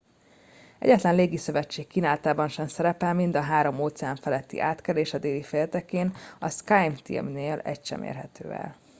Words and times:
egyetlen 0.79 1.15
légiszövetség 1.15 1.87
kínálatában 1.87 2.47
sem 2.49 2.67
szerepel 2.67 3.13
mind 3.13 3.35
a 3.35 3.41
három 3.41 3.79
óceán 3.79 4.15
feletti 4.15 4.59
átkelés 4.59 5.13
a 5.13 5.17
déli 5.17 5.43
féltekén 5.43 6.13
a 6.39 6.49
skyteam-nél 6.49 7.59
egy 7.59 7.85
sem 7.85 8.03
érhető 8.03 8.51
el 8.51 8.75